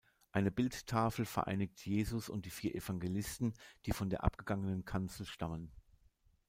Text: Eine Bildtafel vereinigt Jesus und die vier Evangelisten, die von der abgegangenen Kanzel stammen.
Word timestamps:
Eine 0.31 0.49
Bildtafel 0.49 1.25
vereinigt 1.25 1.85
Jesus 1.85 2.27
und 2.27 2.47
die 2.47 2.49
vier 2.49 2.73
Evangelisten, 2.73 3.53
die 3.85 3.91
von 3.91 4.09
der 4.09 4.23
abgegangenen 4.23 4.83
Kanzel 4.83 5.27
stammen. 5.27 5.71